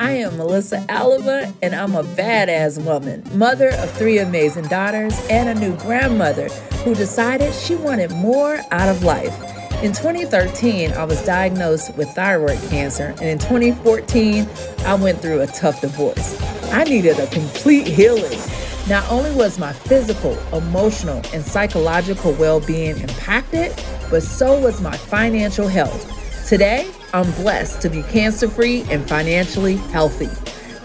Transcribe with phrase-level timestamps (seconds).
[0.00, 5.50] I am Melisa Alaba, and I'm a badass woman, mother of three amazing daughters, and
[5.50, 6.48] a new grandmother
[6.84, 9.34] who decided she wanted more out of life.
[9.82, 14.48] In 2013, I was diagnosed with thyroid cancer, and in 2014,
[14.86, 16.40] I went through a tough divorce.
[16.72, 18.40] I needed a complete healing.
[18.88, 23.74] Not only was my physical, emotional, and psychological well being impacted,
[24.08, 26.48] but so was my financial health.
[26.48, 30.28] Today, I'm blessed to be cancer free and financially healthy.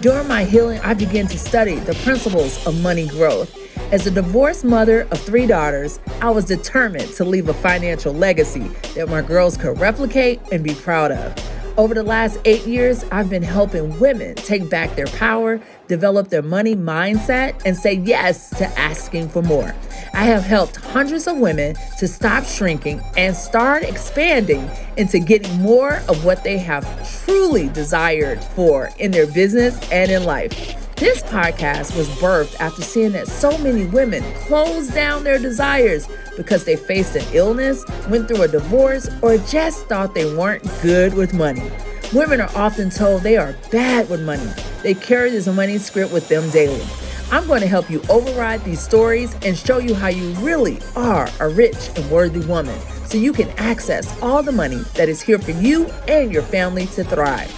[0.02, 3.56] During my healing, I began to study the principles of money growth.
[3.92, 8.68] As a divorced mother of three daughters, I was determined to leave a financial legacy
[8.96, 11.55] that my girls could replicate and be proud of.
[11.78, 16.42] Over the last eight years, I've been helping women take back their power, develop their
[16.42, 19.76] money mindset, and say yes to asking for more.
[20.14, 26.02] I have helped hundreds of women to stop shrinking and start expanding into getting more
[26.08, 26.86] of what they have
[27.26, 30.85] truly desired for in their business and in life.
[30.98, 36.64] This podcast was birthed after seeing that so many women closed down their desires because
[36.64, 41.34] they faced an illness, went through a divorce, or just thought they weren't good with
[41.34, 41.70] money.
[42.14, 44.50] Women are often told they are bad with money.
[44.84, 46.86] They carry this money script with them daily.
[47.30, 51.28] I'm going to help you override these stories and show you how you really are
[51.42, 55.40] a rich and worthy woman so you can access all the money that is here
[55.40, 57.52] for you and your family to thrive.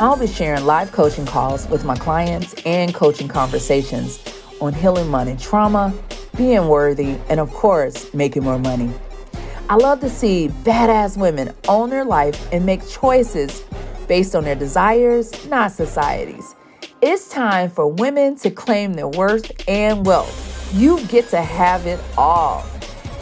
[0.00, 4.22] I'll be sharing live coaching calls with my clients and coaching conversations
[4.60, 5.92] on healing money trauma,
[6.36, 8.92] being worthy, and of course, making more money.
[9.68, 13.64] I love to see badass women own their life and make choices
[14.06, 16.54] based on their desires, not society's.
[17.02, 20.72] It's time for women to claim their worth and wealth.
[20.76, 22.64] You get to have it all.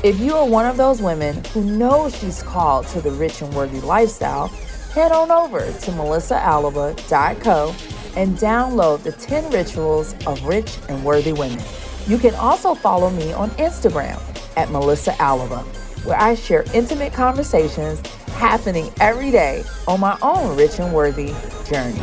[0.04, 3.54] If you are one of those women who knows she's called to the rich and
[3.54, 4.52] worthy lifestyle,
[4.96, 7.74] head on over to melisaalaba.co
[8.16, 11.62] and download the 10 rituals of rich and worthy women.
[12.06, 14.18] You can also follow me on Instagram
[14.56, 15.62] at Melisa Alaba,
[16.06, 21.34] where I share intimate conversations happening every day on my own rich and worthy
[21.66, 22.00] journey.